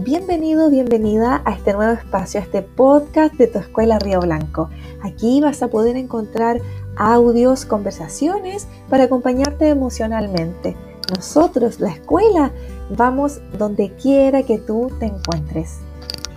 [0.00, 4.70] Bienvenido, bienvenida a este nuevo espacio, a este podcast de tu escuela Río Blanco.
[5.02, 6.62] Aquí vas a poder encontrar
[6.96, 10.78] audios, conversaciones para acompañarte emocionalmente.
[11.14, 12.52] Nosotros, la escuela,
[12.96, 15.80] vamos donde quiera que tú te encuentres.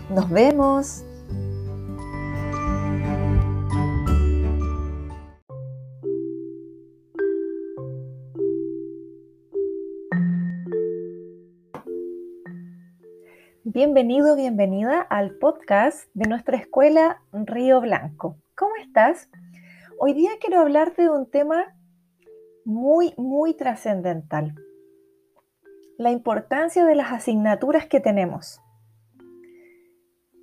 [0.10, 1.05] Nos vemos.
[13.68, 18.38] Bienvenido, bienvenida al podcast de nuestra escuela Río Blanco.
[18.56, 19.28] ¿Cómo estás?
[20.00, 21.76] Hoy día quiero hablarte de un tema
[22.64, 24.54] muy, muy trascendental.
[25.98, 28.62] La importancia de las asignaturas que tenemos.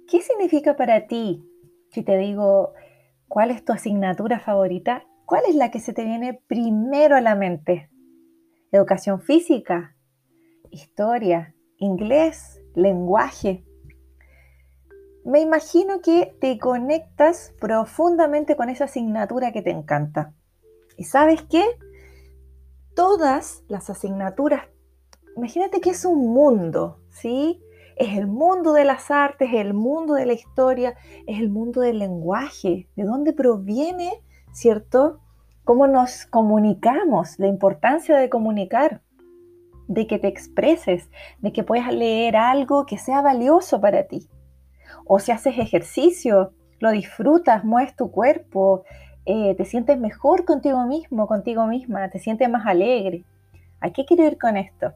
[0.09, 1.49] ¿Qué significa para ti
[1.93, 2.73] si te digo
[3.29, 5.07] cuál es tu asignatura favorita?
[5.27, 7.89] ¿Cuál es la que se te viene primero a la mente?
[8.73, 9.95] ¿Educación física?
[10.73, 11.55] ¿Historia?
[11.79, 12.62] ¿Inglés?
[12.75, 13.65] Lenguaje.
[15.25, 20.35] Me imagino que te conectas profundamente con esa asignatura que te encanta.
[20.97, 21.65] ¿Y sabes qué?
[22.95, 24.65] Todas las asignaturas,
[25.37, 27.63] imagínate que es un mundo, ¿sí?
[27.97, 30.95] Es el mundo de las artes, es el mundo de la historia,
[31.27, 34.13] es el mundo del lenguaje, de dónde proviene,
[34.53, 35.21] ¿cierto?
[35.65, 39.03] Cómo nos comunicamos, la importancia de comunicar
[39.93, 44.29] de que te expreses, de que puedas leer algo que sea valioso para ti.
[45.05, 48.85] O si haces ejercicio, lo disfrutas, mueves tu cuerpo,
[49.27, 53.25] eh, te sientes mejor contigo mismo, contigo misma, te sientes más alegre.
[53.81, 54.93] ¿A qué quiero ir con esto?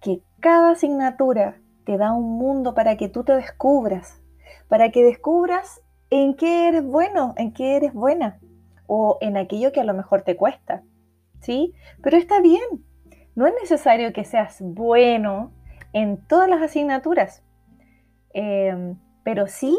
[0.00, 4.20] Que cada asignatura te da un mundo para que tú te descubras,
[4.68, 5.80] para que descubras
[6.10, 8.38] en qué eres bueno, en qué eres buena,
[8.86, 10.82] o en aquello que a lo mejor te cuesta.
[11.40, 11.72] ¿Sí?
[12.02, 12.84] Pero está bien,
[13.38, 15.52] no es necesario que seas bueno
[15.92, 17.44] en todas las asignaturas,
[18.34, 19.78] em, pero sí,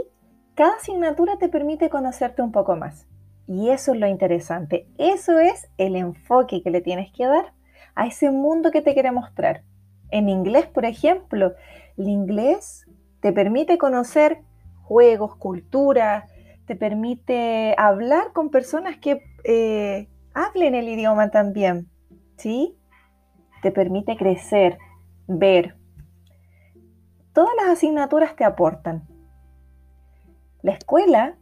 [0.55, 3.05] cada asignatura te permite conocerte un poco más.
[3.47, 4.87] Y eso es lo interesante.
[4.97, 7.51] Eso es el enfoque que le tienes que dar
[7.95, 9.63] a ese mundo que te quiere mostrar.
[10.09, 11.53] En inglés, por ejemplo,
[11.97, 12.85] el inglés
[13.19, 14.39] te permite conocer
[14.83, 16.27] juegos, cultura,
[16.65, 21.89] te permite hablar con personas que eh, hablen el idioma también,
[22.37, 22.78] ¿sí?
[23.61, 24.77] Te permite crecer,
[25.27, 25.75] ver.
[27.33, 29.07] Todas las asignaturas te aportan.
[30.61, 31.37] La escuela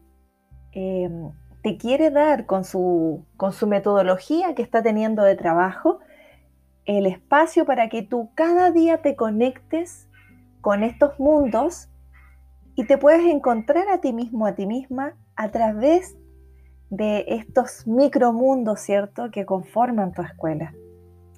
[0.72, 1.32] em,
[1.64, 6.00] te quiere dar con su, con su metodología que está teniendo de trabajo
[6.86, 10.08] el espacio para que tú cada día te conectes
[10.62, 11.90] con estos mundos
[12.76, 16.16] y te puedas encontrar a ti mismo, a ti misma, a través
[16.90, 20.74] de estos micromundos, ¿cierto?, que conforman tu escuela.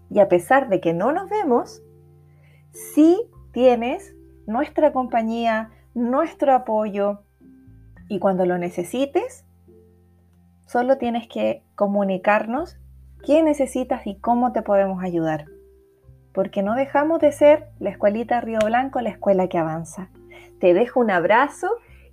[0.10, 1.82] Y a pesar de que no nos vemos,
[2.72, 3.22] sí
[3.52, 4.16] tienes
[4.48, 7.24] nuestra compañía, nuestro apoyo.
[8.08, 9.46] Y cuando lo necesites,
[10.66, 12.78] solo tienes que comunicarnos
[13.26, 15.46] qué necesitas y cómo te podemos ayudar.
[16.34, 20.10] Porque no dejamos de ser la escuelita Río Blanco, la escuela que avanza.
[20.60, 21.70] Te dejo un abrazo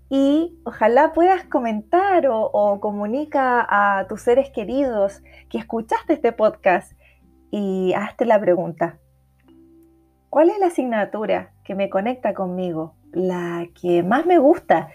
[0.08, 6.92] y ojalá puedas comentar o, o comunica a tus seres queridos que escuchaste este podcast
[7.50, 8.98] y hazte la pregunta,
[10.30, 12.94] ¿cuál es la asignatura que me conecta conmigo?
[13.12, 14.88] La que más me gusta,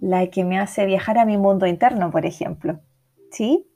[0.00, 2.80] la que me hace viajar a mi mundo interno, por ejemplo.
[3.30, 3.66] ¿Sí?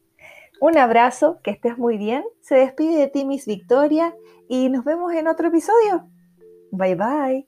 [0.60, 2.24] Un abrazo, que estés muy bien.
[2.40, 4.14] Se despide de ti Miss Victoria
[4.48, 6.08] y nos vemos en otro episodio.
[6.72, 7.46] Bye bye.